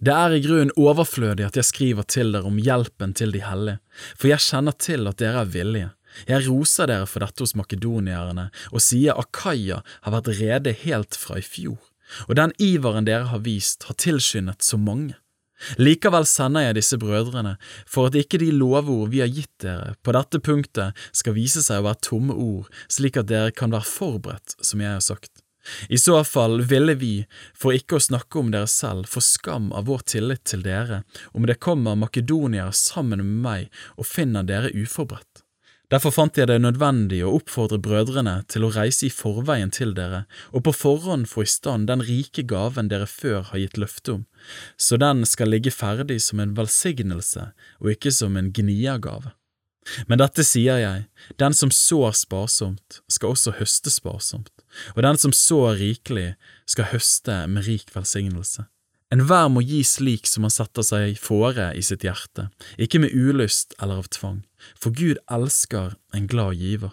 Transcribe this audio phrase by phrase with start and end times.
[0.00, 3.80] Det er i grunnen overflødig at jeg skriver til dere om hjelpen til de hellige,
[4.16, 5.90] for jeg kjenner til at dere er villige.
[6.28, 11.38] Jeg roser dere for dette hos makedonierne og sier Akaya har vært rede helt fra
[11.40, 11.78] i fjor,
[12.28, 15.16] og den iveren dere har vist, har tilskyndet så mange.
[15.80, 17.54] Likevel sender jeg disse brødrene
[17.88, 21.80] for at ikke de lovord vi har gitt dere på dette punktet skal vise seg
[21.80, 25.45] å være tomme ord, slik at dere kan være forberedt, som jeg har sagt.
[25.88, 27.14] I så fall ville vi,
[27.54, 31.46] for ikke å snakke om dere selv, få skam av vår tillit til dere, om
[31.46, 35.42] det kommer makedoniere sammen med meg og finner dere uforberedt.
[35.86, 40.24] Derfor fant jeg det nødvendig å oppfordre brødrene til å reise i forveien til dere,
[40.50, 44.24] og på forhånd få i stand den rike gaven dere før har gitt løfte om,
[44.74, 49.30] så den skal ligge ferdig som en velsignelse og ikke som en gniergave.
[50.10, 51.04] Men dette sier jeg,
[51.40, 54.52] den som sår sparsomt, skal også høste sparsomt,
[54.94, 56.30] og den som sår rikelig,
[56.66, 58.66] skal høste med rik velsignelse.
[59.14, 63.76] Enhver må gi slik som han setter seg fore i sitt hjerte, ikke med ulyst
[63.78, 64.40] eller av tvang,
[64.74, 66.90] for Gud elsker en glad giver.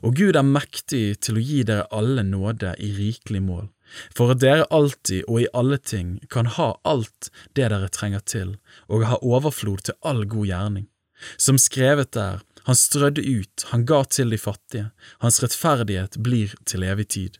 [0.00, 3.68] Og Gud er mektig til å gi dere alle nåde i rikelig mål,
[4.16, 8.56] for at dere alltid og i alle ting kan ha alt det dere trenger til,
[8.88, 10.89] og ha overflod til all god gjerning.
[11.36, 14.90] Som skrevet er, han strødde ut, han ga til de fattige,
[15.24, 17.38] hans rettferdighet blir til evig tid.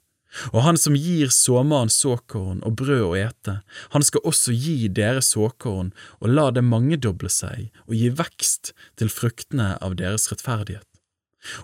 [0.55, 3.57] Og han som gir såmannen såkorn og brød å ete,
[3.95, 9.11] han skal også gi dere såkorn og la det mangedoble seg og gi vekst til
[9.11, 10.87] fruktene av deres rettferdighet.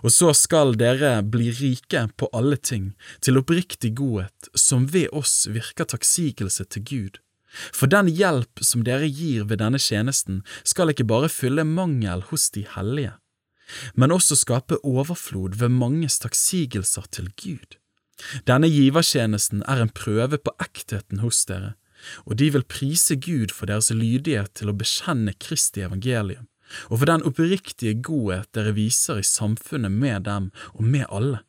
[0.01, 5.45] Og så skal dere bli rike på alle ting, til oppriktig godhet, som ved oss
[5.53, 7.19] virker takksigelse til Gud.
[7.73, 12.49] For den hjelp som dere gir ved denne tjenesten, skal ikke bare fylle mangel hos
[12.53, 13.15] de hellige,
[13.95, 17.79] men også skape overflod ved manges takksigelser til Gud.
[18.49, 21.75] Denne givertjenesten er en prøve på ektheten hos dere,
[22.25, 26.47] og de vil prise Gud for deres lydighet til å bekjenne Kristi evangelium,
[26.89, 31.43] og for den oppriktige godhet dere viser i samfunnet med dem og med alle.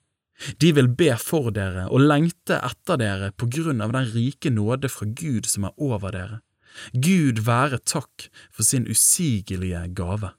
[0.63, 4.91] De vil be for dere og lengte etter dere på grunn av den rike nåde
[4.93, 6.41] fra Gud som er over dere.
[6.95, 10.31] Gud være takk for sin usigelige gave.